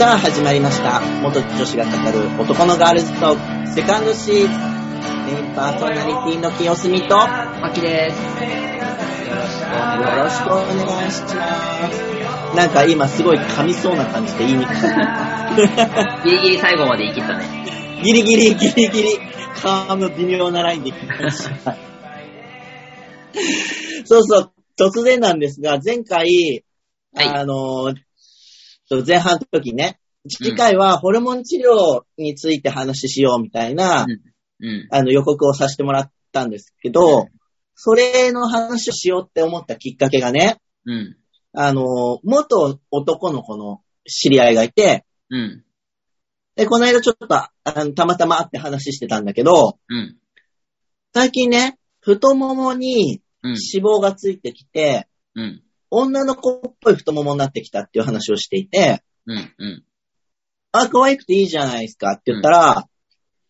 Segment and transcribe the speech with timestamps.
[0.00, 1.02] さあ始まりました。
[1.20, 4.50] 元女子が語る男のガールズトークセカンドシーズン。
[5.26, 8.18] メインパーソナリティの清澄とよあきです。
[10.16, 12.56] ろしくお願いします。
[12.56, 14.74] なんか今すごい噛みそうな感じで言いにくい。
[16.24, 17.44] ギリギリ最後まで言い切ったね。
[18.02, 19.18] ギリギリギリギリ、
[19.54, 21.76] 噛む微妙なラインで聞きました。
[24.06, 26.64] そうそう、突然なんですが、前回、
[27.14, 27.92] はいあの、
[29.06, 34.06] 前半の時ね、次回はホルモン治療について話しようみたいな、
[34.60, 34.88] うん。
[34.90, 37.28] あの予告をさせてもらったんですけど、
[37.74, 41.16] それの話をしようって思ったきっかけがね、うん。
[41.54, 45.64] あの、元男の子の知り合いがいて、うん。
[46.56, 50.16] で、この間ちょっと、あのたまたま会って話してたんだけど、うん。
[51.14, 53.50] 最近ね、太ももにうん。
[53.50, 55.62] 脂肪がついてきて、うん。
[55.90, 59.54] 女の子っぽい太ももになってきたっていう話をしていて、うん。
[59.58, 59.84] うん。
[60.72, 62.88] あ、可愛くていいじゃないですかって言ったら、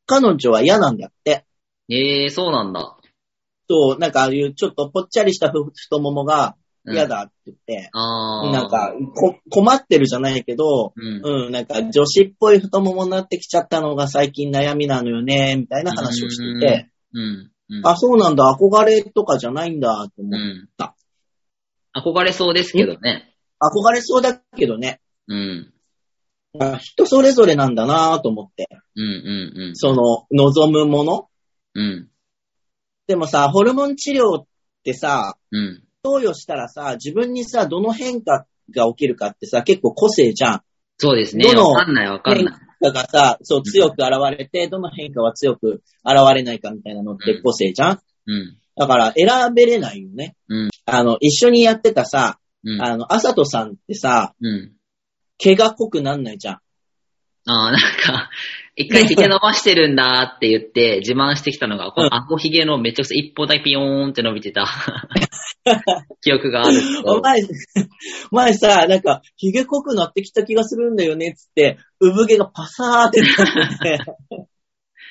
[0.06, 1.44] 彼女は嫌なんだって。
[1.88, 2.96] ええー、そうなんだ。
[3.68, 7.06] そう、なんかああいうちょっとぽっちゃりしたふ太ももがうん嫌。
[7.06, 8.52] だって言って、あー。
[8.52, 11.46] なんかこ困ってるじゃないけど、うん。
[11.46, 17.50] うん、なんか女子っぽい太ももになってきちゃったのが最近悩みなのよね、みたいな話をしていて、うん。
[17.68, 17.86] うん。
[17.86, 20.32] あ、そうなんだ、憧れとかじゃないんだって思う。
[20.32, 20.68] うん。
[20.76, 20.94] た
[21.96, 23.34] 憧れそうですけどね。
[23.60, 25.72] 憧れそうだけどね、うん。
[26.58, 29.02] あ人それぞれなんだなと思って、うん。
[29.02, 29.62] うん。
[29.68, 29.76] うん。
[29.76, 31.28] その望むもの。
[31.74, 32.08] うん。
[33.06, 34.46] でもさ、ホルモン治療っ
[34.84, 35.82] てさ、うん。
[36.02, 40.62] 投与したらさ、自分にさ、どの変化が起きるかってさ、結構個性じゃん。
[40.98, 41.44] そうですね。
[41.44, 42.54] どのわかんないわかんない。
[42.80, 48.00] だからさ、そう強く現れて、どの変化は強く現れないかみたいなのって個性じゃん。
[48.26, 48.59] うん。
[48.80, 50.34] だから選べれないよね。
[50.48, 50.70] うん。
[50.86, 52.82] あの、一緒にやってたさ、うん。
[52.82, 54.72] あの、あさとさんってさ、うん。
[55.36, 56.54] 毛が濃くなんないじゃん。
[57.44, 58.30] あー、なんか、
[58.76, 64.64] 一回髭伸ばしてるんだって言って自慢してきたのが、この顎髭のめちゃくちゃ一方だけピヨーンって伸びてた
[66.22, 67.12] 記憶があるけど。
[67.16, 67.42] お前、
[68.30, 73.98] 前さ、なんか、髭濃くなってきた気がするんだよね、つって、産毛がパサーってなって。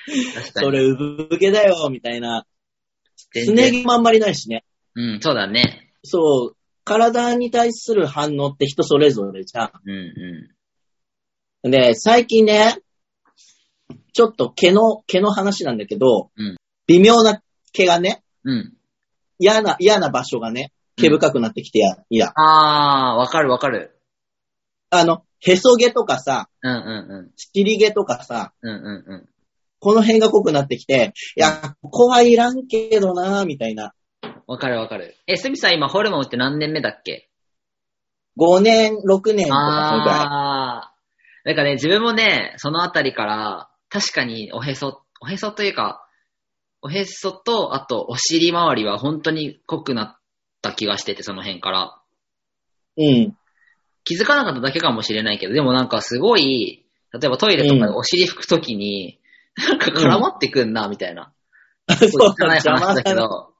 [0.59, 2.47] それ産毛だよ、みたいな。
[3.33, 4.63] 全すね然毛もあんまりないしね。
[4.95, 5.93] うん、そうだね。
[6.03, 10.51] そう、体に対する反応って人それぞれじゃうん、
[11.63, 11.71] うん。
[11.71, 12.77] で、最近ね、
[14.13, 16.57] ちょっと毛の、毛の話なんだけど、うん
[16.87, 18.49] 微妙な毛がね、ん。
[18.49, 18.73] うん。
[19.37, 22.33] 嫌な、嫌な場所がね、毛深くなってきてや、いや。
[22.35, 23.99] あー、わかるわかる。
[24.89, 26.75] あの、へそ毛とかさ、うん、う
[27.27, 28.71] ん、尻毛とかさ、うん。
[28.71, 29.29] うん、うん、うん。
[29.79, 33.93] この辺が濃くなってきて、いや、ここはいらんけどなみたいな。
[34.47, 35.15] わかるわかる。
[35.27, 37.29] え、すみさん今ホルモンって何年目だっけ
[38.37, 40.19] ？5年、6年とか、そのくらい。
[40.21, 41.47] あー。
[41.47, 46.05] なんかね、自分もね、そのあたりから、確かにおへそ、おへそというか、
[46.81, 50.17] おへそと、あとお尻周りは本当に濃くなっ
[50.61, 52.01] た気がしてて、その辺から。
[52.97, 53.35] うん。
[54.03, 59.19] 気づかなかっただけかもしれないけど、でもなんかすごい、例えばトイレとかでお尻拭くときに、
[59.59, 61.33] なんか絡まってくんな、みたいな。
[61.87, 63.13] そう汚い話だけ。
[63.13, 63.53] ど、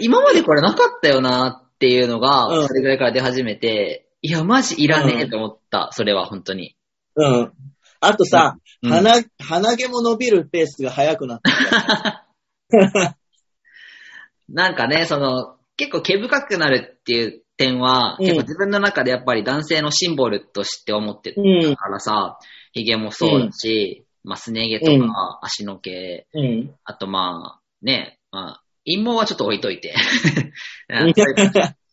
[0.00, 6.76] 今までこれなかったよなっていうのが、うんそれぐらいから出始めて、いや、マジいらねえと思った、それは本当に。
[7.16, 7.52] うん。
[8.00, 12.26] あとさ、うん鼻、鼻毛も伸びるペースが速くなった。
[14.48, 21.76] なんかね、その、結構毛深くなるっていう点は、うん結構自分の中でやっぱり男性のシンボルとして思ってるうん。
[21.76, 22.38] からさ、
[22.72, 26.74] 髭もそうだし、まあ、すね毛とうんか足の毛、うん。
[26.84, 29.94] あとまあ、ね、まあ、陰毛はちょっと置いといて。
[30.88, 31.14] うん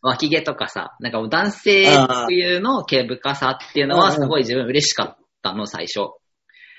[0.04, 6.14] 脇毛とかさ、なんかもう男性特有の毛深さっていうのはすごい自分嬉しかったの、最初。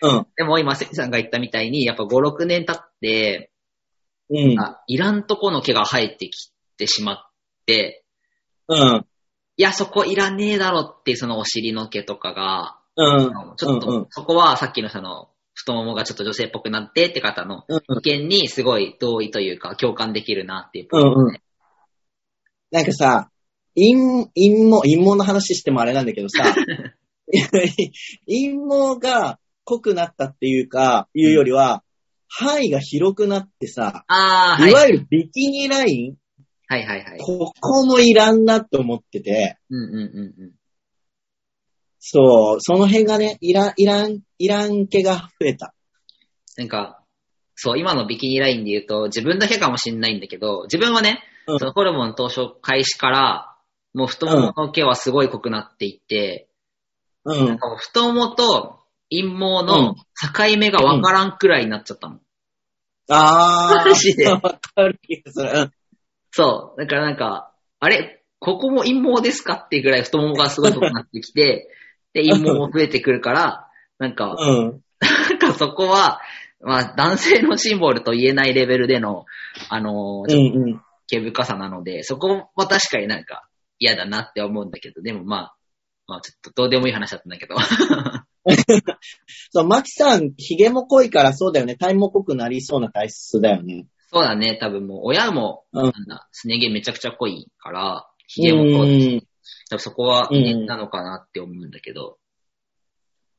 [0.02, 0.26] うん。
[0.36, 3.52] でも今、セミさんが言ったみたいに、やっぱ5、6年経って、
[4.28, 4.58] うん。
[4.58, 7.30] あいらんとこの毛が生えてきてしまっ
[7.66, 8.04] て、
[8.66, 9.06] うん。
[9.56, 13.32] いや、そこいらねえだろっていうそのお尻の毛とかが、うん。
[13.56, 17.99] ちょっと、うんそこはさっきのその、太ももがちょっと女性っぽくなってって方のうん。
[17.99, 20.89] 意見にすごい同意というか共感できるなっていう。
[20.93, 21.39] うんうん
[22.72, 23.31] なんかさ、
[23.77, 23.93] 陰、
[24.34, 26.43] 陰毛、陰毛の話してもあれなんだけどさ、
[28.27, 31.84] 陰毛が濃くなったっていうか、いうよりは、
[32.28, 34.75] 範囲が広くなってさ、ああ、はいい。
[34.75, 36.16] わゆるビキニライン、
[36.66, 37.19] はいはいはい。
[37.19, 40.53] ここもいらんなって思ってて、うんうんうんうん。
[42.04, 45.72] そう、その辺がね、いらん、いらん、いらん毛が増えた。
[46.57, 47.01] なんか、
[47.54, 53.57] そう、今のビキニラインで言うと、自分だけかもしんないんだけど、自分はね、うんそのホルモン当初開始から、
[53.95, 56.49] もう太ももの毛はすごい濃くなっていって、
[57.25, 57.59] うんなん。
[57.59, 59.28] か太ももと陰毛
[59.65, 62.19] の境目がわからんくらいになっちゃったの。
[63.09, 63.87] あー。
[63.91, 64.59] マジでわか
[64.89, 65.51] る気がする。
[65.53, 65.72] うん
[66.34, 66.81] そう。
[66.81, 68.25] だからなんか、あれ？
[68.41, 69.54] ここも陰毛ですか？
[69.54, 71.69] っていうぐらい太ももがすごい太くなってきて、
[72.12, 73.68] で、陰毛も増えてくるから、
[73.98, 74.82] なんか、うん。
[75.00, 76.20] なんかそこは、
[76.60, 79.24] まあ男性のシンボルと言えないレベルでの、
[79.68, 80.82] あのーうんうん。
[81.09, 83.48] 毛深さなので、そこは確かになんか
[83.78, 85.54] 嫌だなって思うんだけど、でもまあ、
[86.06, 87.56] まあちょっとどうでもいい話だったんだけど。
[89.50, 91.76] そう、マキさん、髭も濃いからそうだよね。
[91.76, 93.86] 体も濃くなりそうな体質だよね。
[94.12, 95.92] そうだね、多分もう親も、うん
[96.32, 99.26] すね毛めちゃくちゃ濃いから、髭も濃い。
[99.78, 102.18] そこはなのかなって思うんだけど。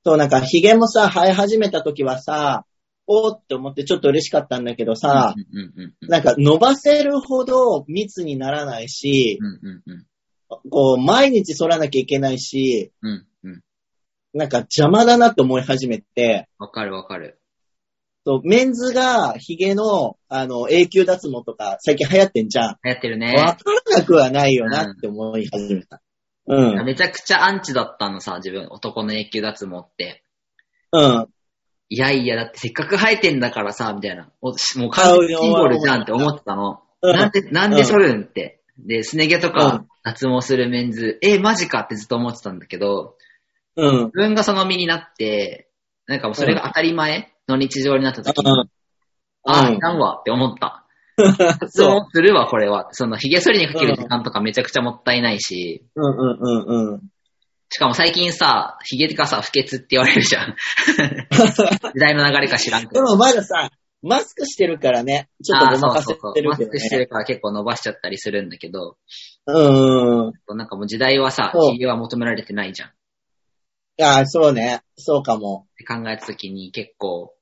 [0.06, 2.66] そう、なんか、髭もさ、生え始めた時はさ、
[3.08, 6.10] おーって思ってちょっと嬉しかったんだけどさ、うんうんうんうん。
[6.10, 10.06] なんか伸ばせるほど密にならないし、うんうんうん。
[10.70, 13.62] こう、毎日剃らなきゃいけないし、うんうん。
[14.34, 17.40] なんか邪魔だなと思い始めて、わかるわかる。
[18.26, 22.78] そうメンズが髭の、あの、永久脱毛とか最近流行ってんじゃん。
[22.84, 23.34] 流行ってるわね。
[23.34, 23.58] か
[23.92, 26.02] らなくはないよなって思い始めた。
[26.48, 26.86] うん。
[26.86, 30.24] めちゃくちゃアンチだったのさ、自分、男の永久脱毛って。
[30.94, 31.28] うん。
[31.90, 34.32] いやいや、だってせっかく生えてんだからさ、みたいな。
[34.42, 36.82] おもう完全にシンボルじゃんって思ってたの。
[37.02, 38.62] うんなんで、なんで剃るんって。
[38.78, 43.18] で、すね毛とうかん脱毛するメンズ、え、マジかってずっと思ってたんだけど、
[43.76, 43.96] うん。
[44.06, 45.70] 自分がその身になって、
[46.08, 48.70] なんかもうそれが当たり前の日常になった時に、うん
[49.46, 50.86] あいらんわって思った。
[51.18, 52.88] 脱毛するわ、これは。
[52.92, 57.02] その、髭剃りにかける時間とかめちゃくちゃもったいないし、うんうんうんうん。
[57.70, 60.56] しかも最近さ、髭がさ、不潔って言われるじゃん。
[61.94, 62.94] 時代の流れか知らんけど。
[62.94, 63.70] でもまださ、
[64.02, 66.34] マスクしてるからね、ちょっとごまかせそうそうそう。
[66.34, 67.08] てるけどマスクしてるね。
[67.08, 68.98] から結構伸ばしちゃったりするんだけど、
[69.46, 70.30] うん。
[70.30, 72.92] いなんかもう時代はさ、そう髭は求められてないじゃん。
[73.94, 74.82] っや、そうね。
[74.98, 75.68] そうかも。
[75.78, 77.34] て考えた時に結構、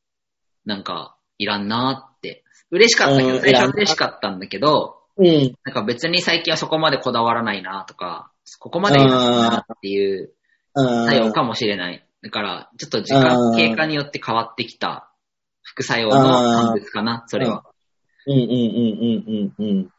[0.65, 2.43] なんか、いらんなーって。
[2.71, 5.55] 嬉しかったけど、うん最初は嬉しかったんだけど、うん。
[5.63, 10.33] なんか別に最近はそこまでこだわらないなとか、ここまでいいなっていう
[10.75, 11.05] うん。
[11.05, 12.05] 作用かもしれない。
[12.21, 15.11] だから、ちょっと時間経過によって変わってきた
[15.63, 17.63] 副作用の産物かな、それは。
[18.27, 19.89] うんうんうんうんうんうん。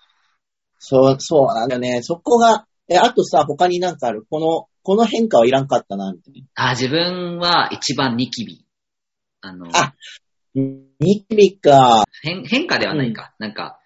[0.78, 2.02] そう、そうなんだよね。
[2.02, 4.24] そこが、え、あとさ、他になんかある？
[4.28, 8.66] この、この変化はいらんかったな、みたいあ、自分は一番ニキビ。
[9.40, 9.94] あの、あな。
[10.54, 12.04] ニキビか。
[12.22, 13.34] 変変化ではないか。
[13.38, 13.80] なんか、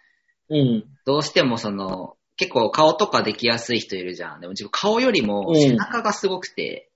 [0.48, 0.84] うん。
[1.04, 4.40] どうしてもその、結構顔とかできやすい人いるじゃん。
[4.40, 6.90] でも自分顔よりもうん背中がすごくて、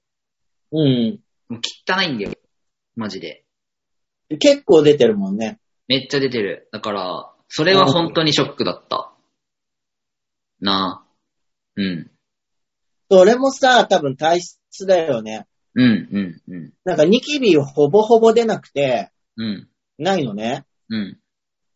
[0.73, 1.21] うん。
[1.49, 2.33] もう汚いんだよ。
[2.97, 3.45] マジで。
[4.39, 5.59] 結構出てるもんね。
[5.89, 6.69] めっちゃ出てる。
[6.73, 9.13] だから、それは本当にショックだった。
[10.61, 11.11] なあ。
[11.77, 12.11] うん。
[13.11, 15.47] それもさ、多分体質だよね。
[15.75, 16.73] うん、うん、うん。
[16.85, 19.69] なんかニキビほぼほぼ出なくて、うん、
[19.99, 20.65] ないのね。
[20.89, 21.19] うん、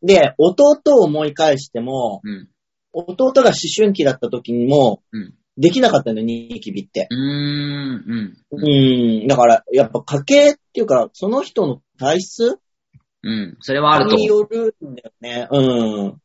[0.02, 2.48] で、弟を思い返しても、うん。
[2.92, 7.06] 弟が思春期だった時にも、うんできなかったんだよ、ニキビって。
[7.10, 9.20] うーん、うん。
[9.20, 9.28] うん。
[9.28, 12.58] だから、やっぱ家系っていうか、その人の体質
[13.22, 13.56] うん。
[13.60, 14.24] それはあるとに。
[14.24, 15.46] よるんだよね。
[15.52, 16.20] うん。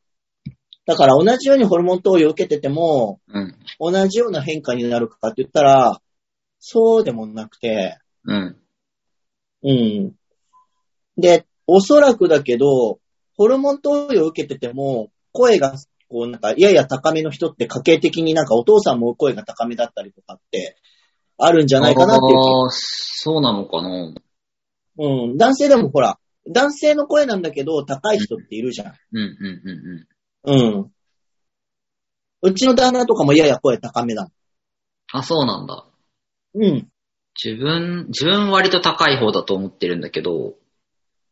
[0.89, 3.55] だから同じようにホルモン投与を受けてても、うん。
[3.79, 6.01] 同じような変化になるかって言ったら、
[6.57, 8.57] そうでもなくて、うん。
[9.61, 10.15] うん。
[11.15, 12.99] で、おそらくだけど、
[13.37, 15.75] ホルモン投与を受けてても、声が、
[16.09, 20.75] こうなんか、やや高めの人って家系的になんかお父さんも声が高めだったりとかって、
[21.37, 24.15] あるんじゃないかなっていう気ああ、そうなのかな。
[24.97, 25.37] うん。
[25.37, 26.17] 男性でもほら、
[26.49, 28.93] 男性の声なんだけど、高い人っているじゃん。
[29.11, 30.07] うん、うん、うん、うん。
[30.43, 30.91] うん。
[32.41, 34.29] うちの旦那とかもやや声高めだ。
[35.11, 35.85] あ、そうなんだ。
[36.55, 36.87] うん。
[37.41, 40.55] 自分、自分割と高い方だと思ってるんだけど、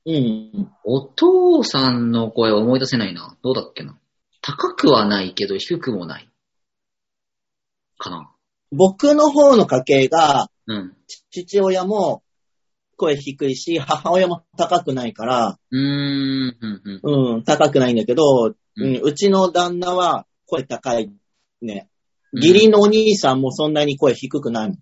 [0.06, 0.72] うん。
[0.86, 3.38] お父さんの声思い出せないな。
[3.44, 3.98] どうだっけな。
[4.42, 6.30] 高くはないけど低くもない。
[7.98, 8.32] かな。
[8.72, 10.96] 僕の方の家系が、うん。
[11.32, 12.24] 父親も
[12.96, 17.36] 声低いし、母親も高くないから、うーん、うん、うん。
[17.36, 21.12] うん、高くないんだけど、うん、うちの旦那は声高い
[21.62, 21.90] ね。
[22.34, 24.78] 義理のお兄さんもそんなに声低くないもん。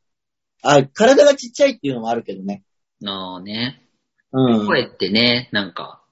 [0.63, 2.63] あ、体がちっちゃいっていうのもあるけどね。
[3.05, 3.81] ああね。
[4.31, 4.67] うん。
[4.67, 6.03] 声ってね、なんか、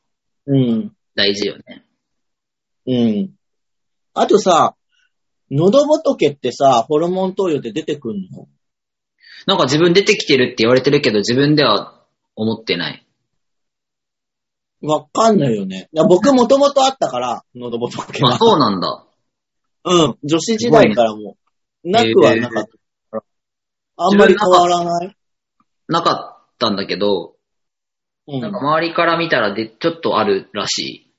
[0.45, 0.91] うん。
[1.15, 1.85] 大事よね。
[2.85, 3.31] うん。
[4.13, 4.75] あとさ、
[5.51, 8.47] 喉仏ってさ、ホルモン投与で出てくんの？
[9.45, 12.01] なんか自分出てきてるって言われてるけど、自分では
[12.35, 13.02] 思ってない。
[14.83, 15.89] わかんないよね。
[15.93, 18.37] いや僕もともとあったから、喉仏まあは。
[18.37, 19.05] そうなんだ。
[19.85, 20.17] うん。
[20.23, 21.37] 女子時代からも、
[21.83, 22.77] なくはなかったか
[23.11, 23.23] ら。
[23.97, 25.15] あんまり変わらない？
[25.87, 27.35] なかったんだけど、
[28.27, 28.41] うん。
[28.41, 31.13] なんか周りから見たらで、ちょっとあるらし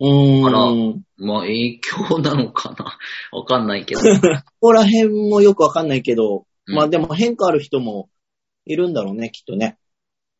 [0.00, 0.46] うーん。
[0.46, 1.24] あらこい。
[1.24, 2.98] まあ影響なのかな？
[3.38, 4.00] わかんないけど。
[4.60, 8.08] こら辺もよくわかんないけど、うんまあでも変化ある人も
[8.64, 9.78] いるんだろうね、きっとね。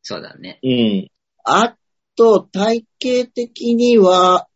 [0.03, 0.61] そうだね。
[0.63, 1.09] うん。
[1.45, 1.77] あ
[2.17, 4.49] と、体型的には、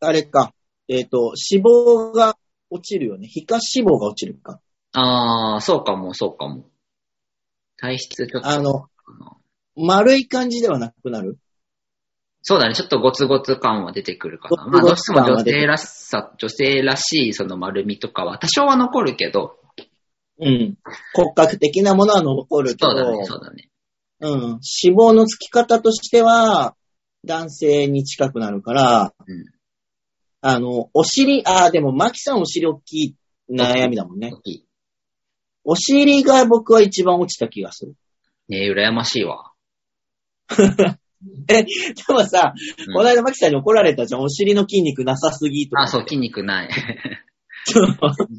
[0.00, 0.52] あれか、
[0.88, 2.36] えっ、と、脂肪が
[2.70, 3.28] 落ちるよね。
[3.28, 4.60] 皮下脂肪が落ちるか。
[4.92, 6.64] ああ、そうかも、そうかも。
[7.78, 8.48] 体質ちょっと。
[8.48, 8.88] あの、
[9.76, 11.38] 丸い感じではなくなる？
[12.42, 14.66] そうだね、ちょっとゴツゴツ感は出てくるかな。
[14.66, 19.58] まあ、どうしても女性らしさ、女性らしいその丸みとかは多少は残るけど、
[20.40, 20.76] うん。
[21.14, 23.70] 骨格的なものは残るけど、そうだね、そうだね。
[24.20, 24.40] うん。
[24.42, 24.60] 脂
[24.96, 26.74] 肪のつき方としては、
[27.24, 29.44] 男性に近くなるから、うん
[30.44, 33.16] あの、お尻、ああ、でも、マキさんお尻大きい
[33.48, 34.32] 悩みだもんね。
[35.62, 37.94] お尻が僕は一番落ちた気がする。
[38.48, 39.52] ねえ、羨ましいわ。
[41.46, 41.64] で
[42.08, 42.54] もさ、
[42.88, 44.22] うんこの間マキさんに怒られたじゃん。
[44.22, 45.82] お尻の筋肉なさすぎとか。
[45.82, 46.70] あ、そう、筋肉ない。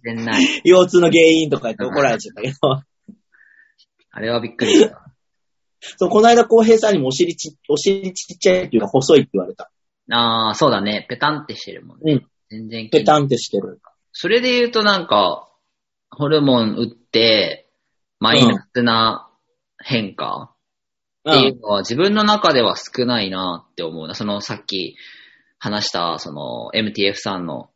[0.04, 0.46] 全然ない。
[0.66, 2.84] 腰痛の原因とか言って怒られちゃったけど。
[4.12, 5.13] あれはびっくりした。
[5.98, 9.72] そう、この間浩平さんにもお尻ち、お尻ちっちゃいっていうか細いって言われた。
[10.12, 11.06] ああ、そうだね。
[11.10, 12.14] ペタンってしてるもんね。
[12.14, 12.28] うん。
[12.50, 13.82] 全然ペタンってしてる。
[14.12, 15.50] それで言うとなんか、
[16.10, 17.70] ホルモン打って、
[18.20, 19.30] マイナスな
[19.84, 20.56] 変化
[21.30, 24.14] っていうのは自分の中では少ないなって思うな。
[24.14, 24.96] そのさっき
[25.58, 27.70] 話した、その MTF さんの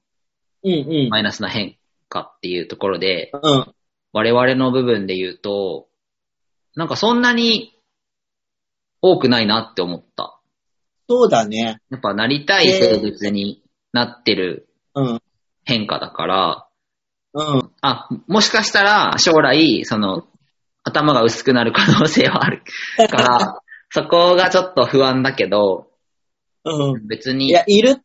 [0.64, 1.10] うんうん。
[1.10, 1.78] マイナスな変
[2.10, 3.74] 化っていうところで、うん。
[4.14, 5.88] 我々の部分で言うと、
[6.76, 7.77] なんかそんなに
[9.02, 10.40] 多くないなって思った。
[11.10, 11.80] そうだね。
[11.90, 13.64] やっぱなりたい生物に
[13.94, 15.22] なってるうん。
[15.64, 16.68] 変化だから、
[17.34, 17.72] うん。
[17.82, 20.28] あ、もしかしたら将来、その、
[20.84, 22.64] 頭が薄くなる可能性はある
[23.10, 23.62] から、
[23.92, 25.88] そこがちょっと不安だけど、
[26.64, 27.08] うん。
[27.08, 27.98] 別に、いや、いる、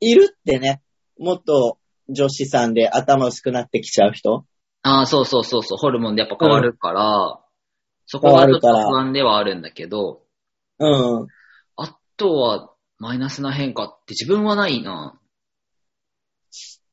[0.00, 0.82] いるってね。
[1.18, 1.78] もっと
[2.08, 4.44] 女子さんで頭薄くなってきちゃう人。
[4.82, 7.38] あそうそうそうそう、ホルモンでやっぱ変わるから、
[8.06, 10.22] そこがちょっと不安ではあるんだけど、
[10.78, 10.86] う
[11.24, 11.26] ん。
[11.76, 15.18] あとはマイナスな変化って自分はないな。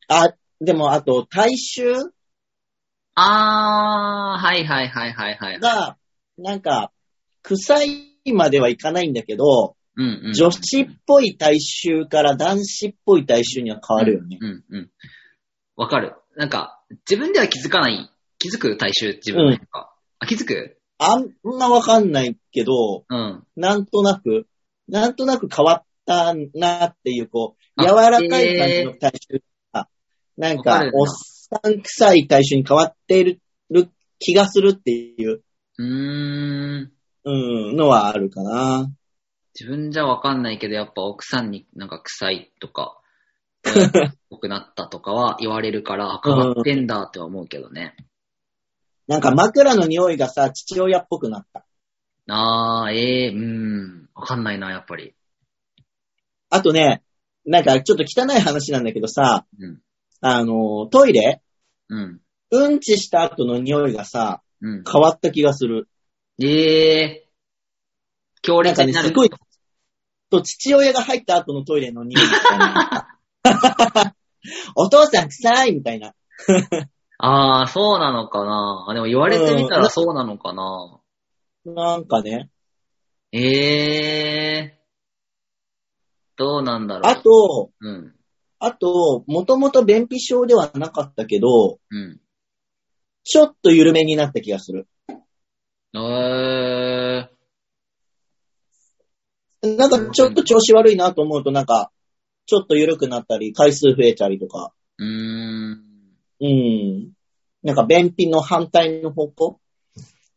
[0.08, 2.12] あ、でもあと、体臭
[3.16, 5.60] あー、はいはいはいはいはい。
[5.60, 5.98] が、
[6.38, 6.92] なんか、
[7.44, 10.34] 臭いまではいかないんだけど、うんうん。
[10.34, 14.38] 女子っぽい体臭から男子っぽい体臭には変わるよね。
[14.40, 14.92] うんうん。
[15.76, 16.16] わかる。
[16.38, 18.10] なんか、自分では気づかない。
[18.38, 19.94] 気づく体臭自分の変化。
[20.20, 20.79] あ、気づく？
[21.00, 23.44] あんまわかんないけど、うん。
[23.56, 24.48] なんとなく、
[24.88, 29.88] なんとなく変わったなっていう、こう、あ柔らかい感じの体臭が、
[30.38, 33.40] なんわかる、なかおっさん臭い体臭に変わっている
[34.20, 35.42] 気がするっていう、
[35.78, 36.92] うーん。
[37.24, 38.92] うん、のはあるかな。
[39.58, 43.00] 自分じゃわかんないけど、やっぱ奥さんになんか臭いとか、
[44.30, 47.96] 濃くなったとかは言われるから、あ変わってんだって思うけどね。
[49.10, 51.66] なんか枕の匂いがさ、父親っぽくなった。
[52.28, 54.10] あー、ええー、うーん。
[54.14, 55.16] わかんないな、やっぱり。
[56.52, 57.02] あとね、
[57.44, 59.82] なんかちょっと汚い話なんだけどさ、うん。
[60.22, 61.42] あの、トイレ？
[61.90, 62.22] うん。
[62.52, 64.84] うんちした後の匂いがさ、うん。
[64.84, 65.90] 変わった気がする。
[66.40, 67.30] ええー。
[68.44, 68.94] 強なんかね。
[68.94, 69.32] すごい、
[70.30, 73.20] と父親が入った後のトイレの匂いみたいな。
[74.76, 76.14] お父さん臭いみたいな。
[77.22, 78.86] あー、そうなのかな。
[78.88, 81.02] あでも言われてみたらそうなのかな。
[81.66, 82.50] なんかね。
[83.34, 84.80] ええー。
[86.38, 87.12] どうなんだろう。
[87.12, 88.16] あと、うん。
[88.60, 92.22] あと、もともと便秘症ではなかったけど、うん。
[93.26, 94.88] ちょっと緩めになった気がする。
[95.94, 99.78] えー。
[99.78, 101.92] なんかちょっと調子悪いなと思うとなんか、
[102.46, 104.72] ちょっと緩くなったり、回数増えたりとか。
[104.98, 105.59] うーん。
[106.42, 107.12] うん。
[107.64, 109.60] なんか便秘の反対の方向？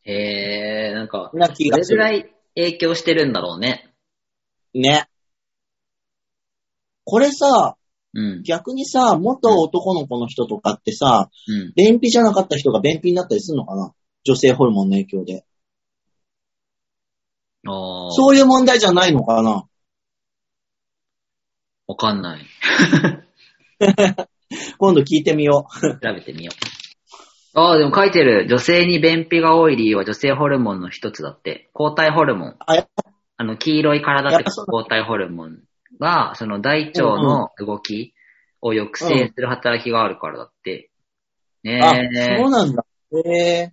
[0.05, 1.99] へえ、なんか、な気がする。
[1.99, 3.95] どれぐらい影響してるんだろうね。
[4.75, 5.07] ね。
[7.05, 7.77] これさ、
[8.15, 8.43] うん。
[8.43, 11.73] 逆にさ、元男の子の人とかってさ、うん。
[11.77, 13.95] 便秘じゃなかった人が便秘になったりするのかな？
[14.25, 15.45] 女性ホルモンの影響で。
[17.67, 19.67] ああ、そういう問題じゃないのかな？
[21.87, 22.47] わかんない。
[24.79, 25.81] 今度聞いてみよう。
[25.81, 27.59] 調べてみよう。
[27.59, 28.47] ああ、でも書いてる。
[28.49, 31.69] 女性に便秘が多い理由は女性ホルモンの一つだって。
[31.75, 32.57] 抗体ホルモン。
[32.61, 32.87] あ、
[33.37, 35.59] あの、黄色い体って抗体ホルモン
[36.01, 38.15] が、その大腸の動き
[38.63, 40.91] を抑制する働きがあるからだって。
[41.65, 42.39] あ、ねえ。
[42.39, 42.85] そうなんだ。
[43.13, 43.73] へえ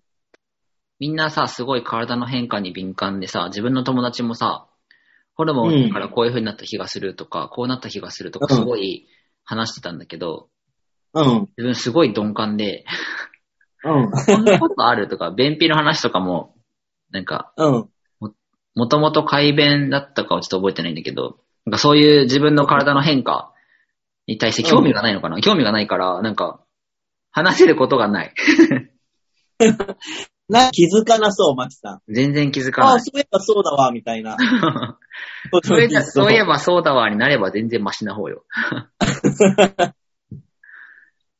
[0.99, 4.67] みんなさ、すごい体の変化に敏感でさ、自分の友達もさ、
[5.35, 9.07] ホルモンからこういう風になった気がするとか、こうなった気がするとか、うんすごい
[9.45, 10.49] 話してたんだけど、
[11.13, 11.39] うん。
[11.57, 12.85] 自分すごい鈍感で、
[13.83, 14.11] うん。
[14.11, 16.55] こんなことあるとか、便秘の話とかも、
[17.11, 17.89] なんか、うん。
[18.75, 23.53] もともと改便だったかはちょっと覚えてないんだけど、なんかそういう自分の体の変化
[24.27, 26.63] に対して興味がないのかな、興味がないから、なんか、
[27.31, 28.33] 話せることがない。
[30.49, 32.01] な、気づかなそう、マキさん。
[32.11, 33.01] 全然気づかああ、ない。
[33.01, 34.35] そういえばそうだわ、みたいな。
[35.61, 38.43] そういえばそうだわになれば全然マシな方よ。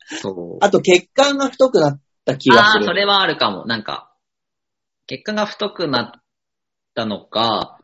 [0.10, 0.66] そう。
[0.66, 2.86] あと、血管が太くなった気がああー、する。
[2.86, 3.66] それはあるかも。
[3.66, 4.14] なんか、
[5.08, 6.22] 血管が太くなっ
[6.96, 7.80] たのか、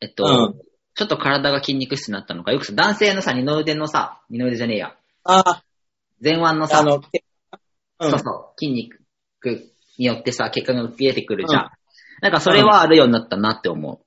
[0.00, 5.62] えっと、うんちょっと体が筋肉質になったのか、よくさ、男性のさ、二の腕のさ、二の腕じゃねえや、あ
[6.20, 7.22] 前腕のあ、さ、あの、血
[8.00, 8.98] うんそうそう、筋肉
[9.96, 11.62] によってさ、血管が浮き出てくるじゃん。
[11.62, 11.70] うん
[12.20, 14.00] なんかそれはあるようになったなって思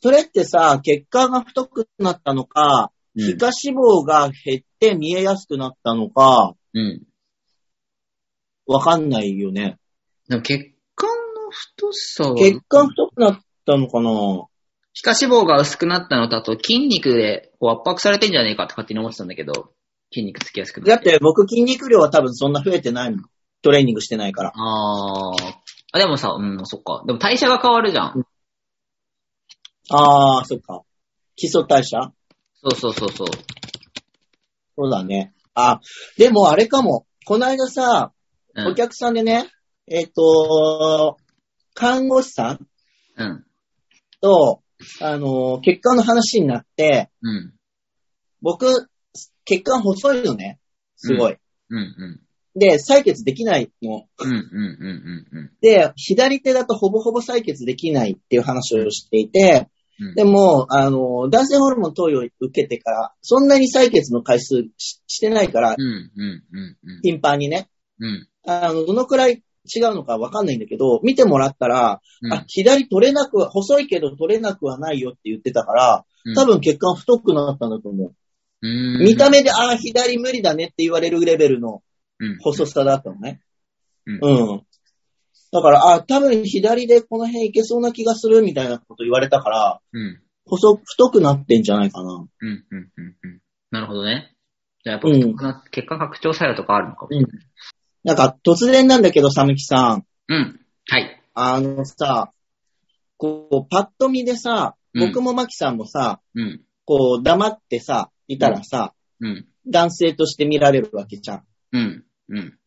[0.00, 3.20] それってさ、血管が太くなったのか、う。
[3.20, 6.80] 皮下脂肪が減って見えやすくなったのか、うん。
[6.80, 7.02] うん。
[8.66, 9.78] わかんないよね。
[10.28, 14.10] でも血管の太さは、血管太くなったのかな？
[14.92, 19.72] 皮下脂肪が薄くなったのだと筋肉でこう圧迫されてんじゃねえかって勝手に思ってたんだけど、
[20.12, 20.88] 筋肉つきやすくなっ。
[20.88, 23.20] だってて僕筋肉量は多分そんな増えてないもん。
[23.62, 24.52] トレーニングしてないから。
[24.54, 25.54] あー。
[25.92, 27.02] あ、でもさ、うん、そっか。
[27.06, 28.24] でも代謝が変わるじゃん。
[29.90, 30.82] ああ、そっか。
[31.36, 32.12] 基礎代謝？
[32.62, 33.26] そうそうそうそう。
[34.78, 35.34] そうだね。
[35.54, 35.80] あ、
[36.16, 37.04] でもあれかも。
[37.26, 38.12] この間さ、
[38.54, 38.66] うん。
[38.68, 39.50] お客さんでね、
[39.88, 41.16] えっ、と、
[41.74, 42.66] 看護師さん
[43.16, 43.44] うん。
[44.20, 44.62] と、
[45.00, 47.54] あの、血管の話になって、うん。
[48.40, 48.88] 僕、
[49.44, 50.60] 血管細いのね。
[50.96, 51.36] すごい。
[51.70, 51.78] うん。
[51.78, 52.20] うん。
[52.54, 54.06] で、採血できないの。
[54.20, 54.30] うん。
[54.30, 54.38] うん。
[54.38, 55.38] うん。
[55.38, 55.50] うん。
[55.60, 59.68] で、左手だとほぼほぼ採血できないっていう話をしていて、
[60.00, 60.14] うん。
[60.14, 65.84] でも、あの、男性ホルモン投与を受けてから、そんなに採血の回数ししてないからう、ん。
[65.84, 66.42] うん。
[66.52, 67.00] うん。
[67.02, 67.68] 頻繁にね、
[68.00, 68.28] うん。
[68.46, 69.42] あの、どのくらい
[69.74, 72.32] 違うのかわかんないんだけど、見てもらったら、うん。
[72.32, 78.14] あ、左取れなくは、細いけど取れなくはないよって言ってたから、多分血管太くなったんだと思う。
[78.60, 81.82] うん、見た目で、ああ、左無理だねって言われるレベルの
[82.20, 83.40] うん、細さだったのね。
[84.06, 84.62] うんうん。
[85.50, 90.20] だから、あ、多分左でこの辺いけそうな気がするみたいなこと言われたから、うん。
[90.46, 92.26] 細、太くなってんじゃないかな。
[92.40, 92.48] うん。
[92.70, 92.90] うん。
[92.96, 93.16] うん。
[93.22, 93.40] うん。
[93.70, 94.34] なるほどね。
[94.84, 97.08] じゃあやっぱうん太くな、血管拡張作用とかあるのかも。
[97.12, 97.26] うん
[98.04, 100.06] なんか、突然なんだけど、さむきさん。
[100.28, 100.60] うん。
[100.86, 101.20] はい。
[101.34, 102.32] あのさ、
[103.16, 106.62] こう、パッと見でさ、うん僕もマキさんもさ、うん。
[106.86, 109.46] こう、黙ってさ、いたらさ、うん。
[109.66, 111.44] 男性として見られるわけじゃん。
[111.72, 112.04] うん。
[112.30, 112.58] うん。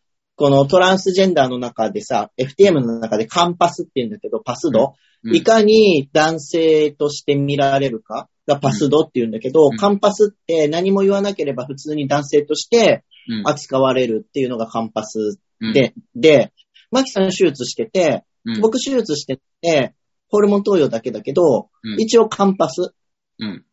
[0.42, 5.36] このトランスジェンダーの中でさ、FTM の中でカンパスって言うんだけど、パス度、うん。
[5.36, 8.28] いかに男性として見られるか？
[8.48, 9.78] がパス度って言うんだけど、うん。
[9.78, 13.48] カンパスって何も言わなければ普通に男性としてうん。
[13.48, 16.52] 扱われるっていうのがカンパスうん、で、で、
[16.90, 19.94] マキさん手術してて、うん、僕手術してて、
[20.28, 22.96] ホルモン投与だけだけど、うん、一応カンパス、
[23.38, 23.64] うん。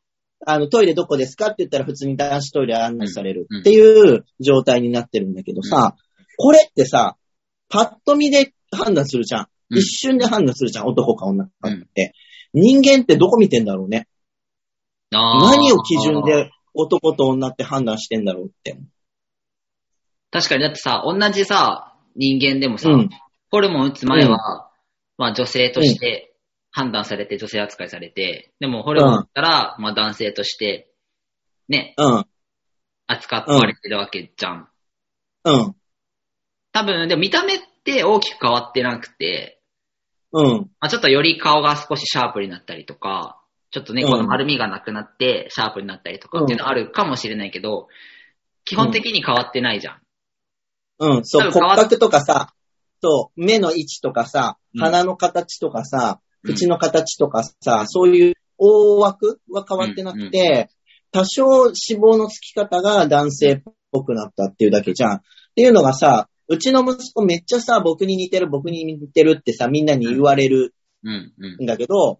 [0.46, 1.46] あの、トイレどこですか？
[1.46, 3.61] って言ったら普通に男子トイレ案内されるうん。
[3.61, 5.96] っていう状態になってるんだけどさ、
[6.38, 7.16] これってさ、
[7.68, 9.42] パッと見で判断するじゃん。
[9.42, 12.14] うん一瞬で判断するじゃん、男か女かって。
[12.55, 14.09] 人間ってどこ見てんだろうね。
[15.11, 18.79] 何を基準で男と女って判断してんだろうって。
[20.31, 23.11] 確かに、だってさ、同じさ、人間でもさ、うん。
[23.51, 24.70] ホルモン打つ前は、
[25.18, 26.35] まあ女性として
[26.70, 30.90] 判断されて女性扱いされて、でもホルモン打ったら、まあ男性として、
[31.68, 32.24] ね、うん。
[33.07, 34.68] 扱われてるわけじゃん。
[35.44, 35.74] うん。
[36.72, 39.61] 多分、でも見た目って大きく変わってなくて、
[40.33, 40.46] うん。
[40.46, 47.88] まあちょっとより顔が少しシャープになったりとか、ちょっとね、うんこの丸みがなくなって、シャープになったりとかっていうのあるかもしれないけど、
[48.64, 50.00] 基本的に変わってないじゃん。
[51.00, 51.24] うん。
[51.24, 52.52] そう、骨格とかさ、
[53.02, 60.70] そう、目の位置とかさ、うん鼻の形とかさ、うん口の形とかさ、そういう大枠は変わってなくて、
[61.11, 65.16] 多少脂肪のつき方が男性っぽくなったっていうだけじゃん。
[65.16, 65.22] っ
[65.57, 71.64] ていうのがさ、うちの息子めっちゃさ、僕に似てる、僕に似てるってさ、みんなに言われるうん、うん。
[71.64, 72.18] んだけど、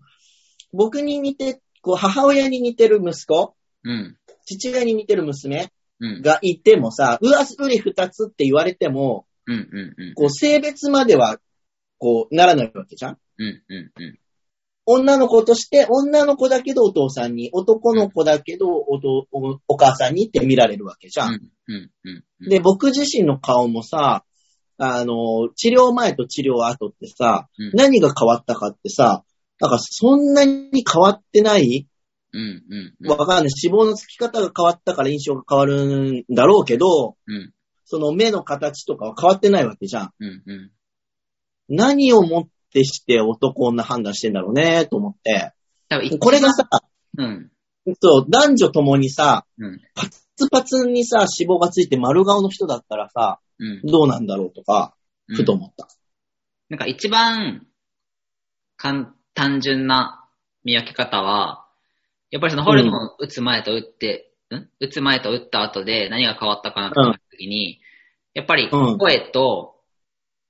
[0.73, 11.41] 僕に似て、こう、母親に似てる息子、うん、父親に似てる娘うん、がいてもさ、うわ、うり二つって言われても、うん、うん、うん、こう、性別までは、
[11.99, 13.19] こう、ならないわけじゃん。
[13.39, 14.19] うん、うん、うん。
[14.91, 21.35] 女の子として、女の子だけどお父さんに、男の子だけどおとおお母さんにって見られるわけじゃん。
[21.35, 21.91] うん、うん、
[22.41, 22.49] うん。
[22.49, 24.25] で、僕自身の顔もさ、
[24.79, 29.25] あの、治療前と治療後ってさ、うん何が変わったかってさ、
[29.61, 31.87] なんかそんなに変わってない？
[32.33, 33.11] うん、うん、うん。
[33.11, 33.49] わかんない。
[33.63, 37.53] 脂肪のつき方が変わったから印象が変わるんだろうけど、うん、
[37.85, 40.11] その目の形とかは変わってないわけじゃん。
[40.21, 40.71] うん、うん。
[41.69, 45.53] 何をもってして男女判断してんだろうね、と思って。
[46.21, 46.69] これがさ、
[47.17, 47.51] うん、
[48.01, 53.83] そう、男女ともにさ、うん、パツパツにさ、脂肪がついて丸顔の人だったらさ、うん。
[53.83, 54.95] どうなんだろうとか、
[55.29, 55.37] うん。
[55.37, 55.89] ふと思った。
[56.69, 57.67] なんか一番、
[58.77, 60.29] かん、単純な
[60.63, 61.67] 見分け方は、
[62.31, 64.69] やっぱりそのホルモン打つ前と打って、ん？
[64.79, 67.81] 打つ前と打った後で何が変わったかなって考えた時に、
[68.35, 68.99] やっぱりうん。
[68.99, 69.81] 声と、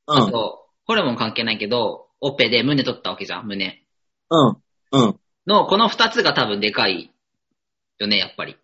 [0.06, 3.82] うん、あと、ホルモン関係ないけど、オペで胸取ったわけじゃん、胸。
[4.30, 4.56] うん、
[4.92, 5.20] うん。
[5.46, 7.12] の、この二つが多分でかい
[7.98, 8.56] よね、やっぱり。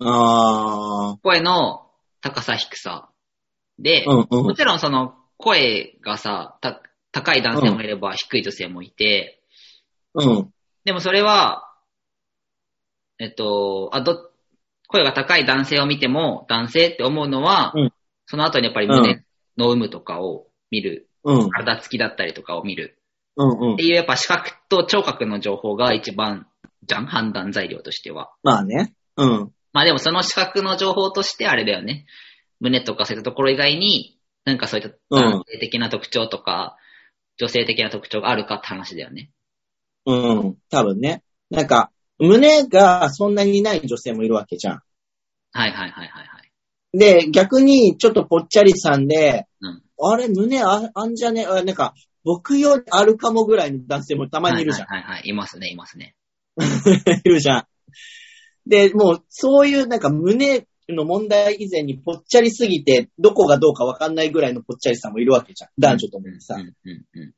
[0.00, 1.90] あ声の
[2.20, 3.08] 高さ低さ。
[3.78, 4.44] で、ー、うん、うん。
[4.44, 9.42] もちろんその声がさ、た高い男性もいれば低い女性もいて、
[10.14, 10.52] うん、
[10.84, 11.62] でもそれは、
[13.18, 14.30] えっと、あ、ど、
[14.88, 17.92] 声が高い男性を見ても男性って思うのは、うん
[18.26, 19.24] その後にやっぱり胸
[19.56, 22.98] の有無とかを見る、うん、体つきだったりとかを見る。
[23.36, 23.82] うん、うんって。
[23.82, 26.46] いうやっぱ視覚と聴覚の情報が一番
[26.84, 28.30] じゃん、判断材料としては。
[28.42, 28.94] まあね。
[29.16, 32.06] うん、まあでもその視覚の情報としてあれだよね。
[32.60, 36.76] 胸とかそういったところ以外に、なんかそういった男性的な特徴とか、
[37.38, 39.30] 女性的な特徴があるかって話だよね。
[40.06, 40.56] うん。
[40.70, 41.22] 多分ね。
[41.50, 44.80] なんか、胸がそんなにない女性もいるわけじゃん。
[45.52, 46.40] はいはいはいはいは
[46.94, 46.98] い。
[46.98, 49.55] で、逆にちょっとぽっちゃりさんで、うん。
[49.98, 51.46] あれ、胸ああんじゃね？
[51.46, 54.88] あなんか、僕よりあるかもぐらいの男性もたまにいるじゃん。
[54.88, 55.28] はいはいはい、はい。
[55.28, 56.14] いますね、いますね。
[57.24, 57.66] いるじゃん。
[58.66, 65.70] で、もう、そういうなんか胸の問題以前にぽっちゃりすぎて、どこがどうかわかんないぐらいのぽっちゃりさんもいるわけじゃん。
[65.78, 66.58] 男女ともにさう。
[66.58, 67.34] んうん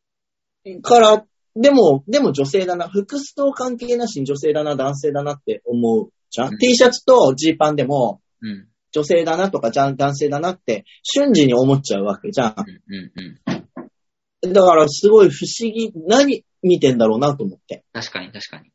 [0.64, 0.83] うん。
[0.83, 2.88] から、でも、でも女性だな。
[2.88, 6.53] 服装関係なしに女性だな、男性だなって思うじゃん。
[6.53, 12.55] うん T シャツとジーパンでも、うん女性だなとかじゃん男性だなって瞬時に思っちゃうわけじゃん。
[12.57, 13.62] うんうん
[14.44, 14.53] うん。
[14.53, 17.85] だからすごい不思議、何見てんだろうなと思って。
[17.92, 18.70] 確かに確かに。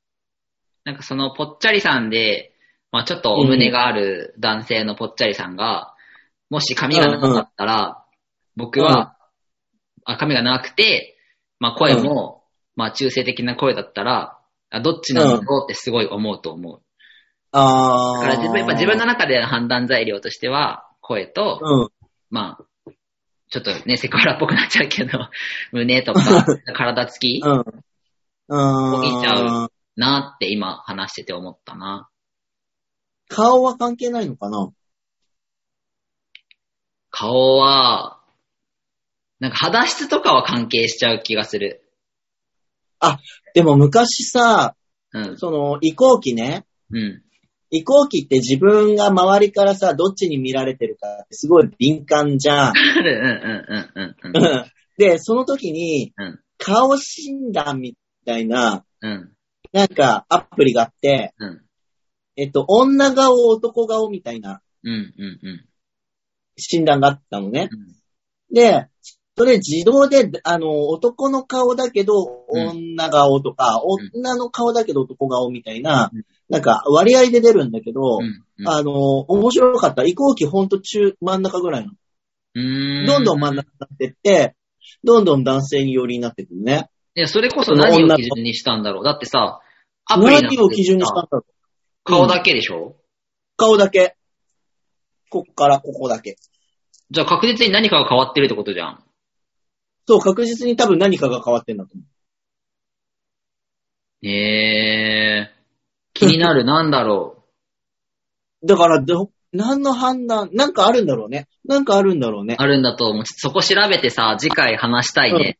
[0.83, 2.53] なんかそのぽっちゃりさんで、
[2.91, 5.93] まあちょっとお胸がある男性のぽっちゃりさんが、
[6.49, 8.05] もし髪が長かったら、
[8.55, 9.17] 僕は、
[10.05, 11.17] あ髪が長くて、
[11.59, 12.43] まあ声も、
[12.75, 14.37] まあ中性的な声だったら、
[14.69, 16.81] あどっちなんだろうってすごい思うと思う。
[17.53, 18.21] あー。
[18.21, 21.89] だから自分、やっぱ自分の中での判断材料としては、声と、うん。
[22.29, 22.91] まあ、
[23.49, 25.29] ちょっとね、セクハラっぽくなっちゃうけど、
[25.71, 27.63] 胸とか、 体つきうん。
[28.49, 29.01] うん。
[29.01, 32.09] 見ちゃうなって今話してて思ったな。
[33.29, 34.71] 顔は関係ないのかな？
[37.11, 38.19] 顔は、
[39.39, 41.83] なんか肌質とかは関係しちゃう気がする。
[43.53, 44.75] でも昔さ、
[45.13, 45.37] うん。
[45.37, 47.23] その移行期ね、うん。
[47.75, 52.73] 移行期って自分が周りからさ、どっちに見られてるかってすごい敏感じゃん。
[54.97, 57.95] で、その時にうん、顔診断み
[58.27, 59.31] たいな、うん。
[59.71, 61.61] なんかアプリがあって、うん。
[62.35, 64.61] えっと、女顔、男顔みたいな。
[66.57, 67.69] 診断があったのね。
[67.71, 68.03] うん
[68.53, 68.87] で、
[69.35, 80.03] それ自動で、あの、男の顔だけど、うん女顔とか、ん女の顔だけど男顔みたいな、うんなんか割合で出るんだけど、うんうんあの、面白かった。
[80.03, 81.93] 移行期ほんと中、真ん中ぐらいの。
[82.53, 83.05] うーん。
[83.07, 84.55] どんどん真ん中になってって、
[85.03, 86.89] どんどん男性に寄りになってくるね。
[87.15, 89.03] いや、それこそ何を基準にしたんだろう。
[89.03, 89.61] だってさ、
[90.05, 91.45] アプリ何を基準にしたんだろう
[92.03, 92.97] 顔だけでしょ、
[93.57, 94.15] 顔だけ。
[95.29, 96.35] こっからここだけ。
[97.09, 99.03] じゃあ確実に何かが変わってるってことじゃん。
[100.07, 102.03] そう、確実に多分何かが変わってんだと思
[104.23, 105.63] へえー。
[106.13, 107.43] 気になる、 なんだろ
[108.63, 108.67] う。
[108.67, 111.47] だから、ど、何の判断、なんかあるんだろうね。
[111.65, 112.61] なんかあるんだろうねう。。
[112.61, 113.23] あるんだと思う。
[113.25, 115.59] そこ調べてさ、次回話したいね。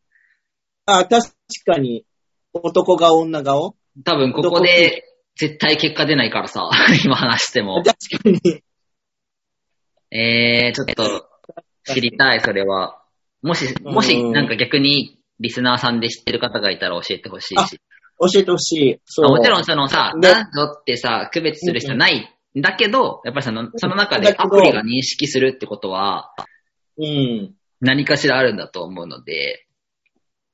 [0.86, 1.30] あ、確
[1.66, 2.06] かに、
[2.54, 3.76] 男顔、女顔？
[4.04, 5.04] 多分ここで
[5.36, 6.70] 絶対結果出ないからさ、
[7.06, 7.84] 今話しても。
[7.84, 8.64] 確かに。
[10.12, 11.30] えー、ちょっと
[11.86, 13.03] 知りたい、それは。
[13.44, 17.80] もし、もしうんなんか逆にリスナーさんで知ってる方がいたら教えてほしいし。
[18.20, 19.02] 教えてほしい。
[19.06, 19.30] そう。
[19.30, 26.34] もちろんそのさ、ね男女ってさ、区別する人はないんだけど、やっぱりその、その中でアプリが認識するってことは、
[26.98, 27.54] うん。
[27.82, 29.66] 何かしらあるんだと思うので、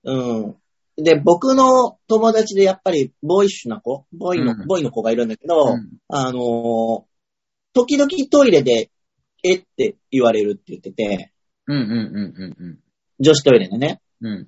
[0.03, 0.55] うん。
[0.97, 7.09] で、僕の友達でやっぱりボーイッシュな子、ボーイの、うんボーイの子がいるんだけど、うんあのー
[7.71, 8.89] 時々トイレで、
[9.43, 11.31] えって言われるって言ってて、
[11.73, 12.79] うんうんうんうん
[13.21, 14.01] 女子トイレでね。
[14.21, 14.27] うん。
[14.27, 14.47] うん。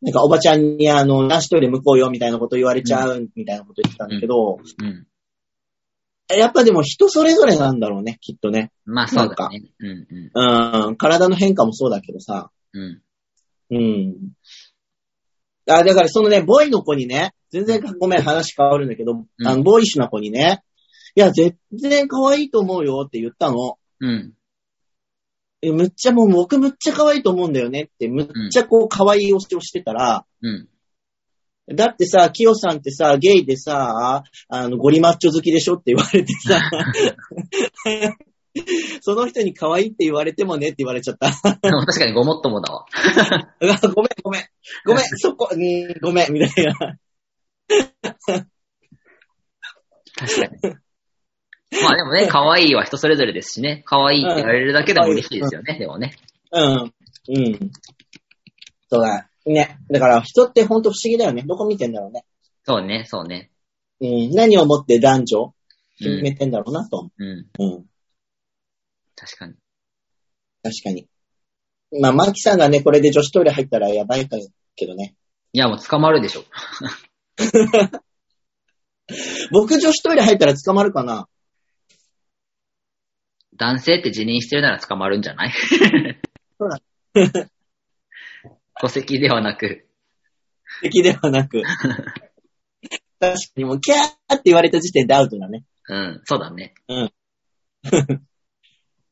[0.00, 5.06] なんかおばちゃんにあの、男子トイレ向こうよみたいなこと言われちゃうみたいなこと言ってたんだけど、うん。
[6.36, 8.70] やっぱでも人それぞれなんだろうね、きっとね。
[8.84, 9.62] まあそうだね。
[9.80, 10.88] うんうん。
[10.88, 12.50] うん、体の変化もそうだけどさ。
[12.74, 13.02] うん。
[13.70, 14.16] うん。
[15.68, 20.62] あ、だからそのね、ボーイの子にね、全然ごめん話変わるんだけど、うんあの、ボーイッシュな子にね、
[21.14, 23.78] いや、全然可愛いと思うよって言ったの。
[24.00, 24.34] うん。
[25.60, 30.68] え、むっちゃもう僕むっちゃ可愛いと思うんだよねって、むっちゃこう可愛い推しをしてたら、うん。
[31.74, 36.60] だってさ、キヨさんってさ、ゲイでさ、あの、ゴリマッチョ好きでしょって言われてさ、
[39.02, 41.30] その人に可愛いって言われてもねって言われちゃった。
[41.30, 42.86] 確かにごもっともだわ
[43.60, 43.66] ご
[44.02, 44.42] めん、ごめん。
[44.86, 45.60] ごめん、そこ、うん、
[46.00, 46.74] ごめん、みたいな。
[50.16, 50.74] 確かに。
[51.82, 53.82] まあでもね、可愛いは人それぞれですしね。
[53.84, 56.14] 可愛いって言われるだけでも嬉しいですよね、でもね。
[56.52, 56.92] うん。
[57.28, 57.70] うん。
[58.90, 59.28] そうだ。
[59.46, 59.78] ね。
[59.90, 61.42] だから人ってほんと不思議だよね。
[61.46, 62.24] どこ見てんだろうね。
[62.64, 63.50] そうね、そうね。
[64.00, 64.30] うん。
[64.30, 65.54] 何をもって男女
[66.00, 66.06] うん。
[66.06, 67.26] 決めてんだろうなと思うん。
[67.28, 67.48] う。
[67.58, 67.84] うん。
[69.16, 69.54] 確かに。
[70.62, 71.08] 確かに。
[72.00, 74.36] まあ、マキさんがね、これで女子トイレ入ったらやばいか
[74.76, 75.16] けどね。
[75.52, 76.44] いや、もう捕まるでしょ。
[79.52, 81.28] 僕女子トイレ入ったら捕まるかな
[83.58, 85.52] 男性って自認してるなら捕まるんじゃない？
[86.58, 86.80] そうだ
[88.80, 89.86] 戸籍ではなく。
[90.82, 91.62] 敵ではなく。
[93.20, 93.98] 確かにもう、キャー
[94.34, 95.64] って言われた時点でアウトだね。
[95.88, 96.74] うん、そうだね。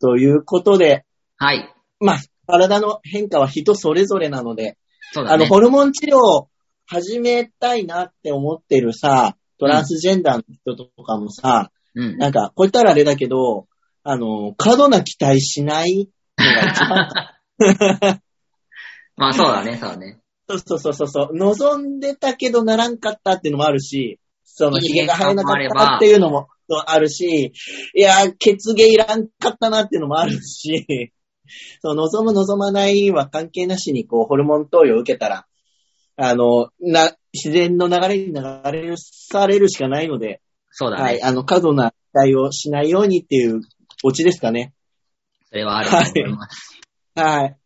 [0.01, 1.05] ということで、
[1.37, 1.75] はい。
[2.01, 4.77] まあ、体の変化は人それぞれなので、
[5.17, 5.47] あの、そうだね。
[5.47, 6.49] ホルモン治療を
[6.87, 12.17] 始めたいなって思ってるさ、トランスジェンダーの人とかもさ、うん。
[12.19, 13.67] なんか、こう言ったらあれだけど、
[14.09, 17.11] あの、過度な期待しないのが一番
[19.17, 20.21] まあそうだね、そうだね。
[20.49, 21.37] そうそうそうそう。
[21.37, 26.47] 望んでたけどならんかったっていうのもあるし、その髭が生えなかったっていうのも
[26.87, 27.53] あるし、
[27.95, 31.13] いや、血毛いらんかったなっていうのもあるし、
[31.83, 35.47] そう望む望まないは関係なしにこうホルモン投与を受けたら、
[36.17, 40.41] あの、な、自然の流れに流れされるしかないので、
[40.71, 41.03] そうだね。
[41.03, 43.63] はい、あの、過度な期待をしないようにっていう
[44.05, 44.73] オチですかね。
[45.49, 46.81] それはあると思います。
[47.15, 47.57] はい。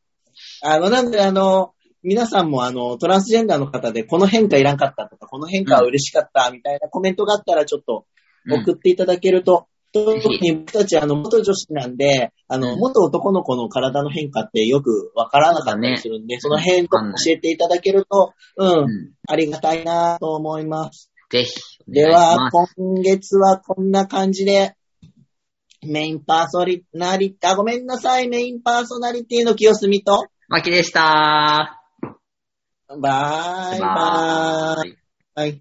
[0.62, 8.06] あの、なんで、あの、皆さんもあの、トランスジェンダーの方で、この変化いらんかったとか、この変化は嬉しかったみたいなコメントがあったら、ちょっと
[8.46, 18.86] うん送っていただけると、特に僕たち、あの、元女子なんで、あの、うん元男の子の体の変化ってよくわからなかったりするんで、そ,、そうだねの辺とか教えていただけると、うん、うん。
[19.26, 21.10] ありがたいなと思います。
[21.30, 21.54] ぜひ、
[21.88, 22.50] おでは。
[22.76, 24.74] 今月はこんな感じで、
[25.82, 26.58] メインパーソ
[26.92, 31.80] ナリティ、あ、ごめんなさい、メインパーソナリティの清澄と、マキでした
[32.86, 33.80] バイバーイ。
[33.80, 34.98] バイ。
[35.34, 35.58] はい。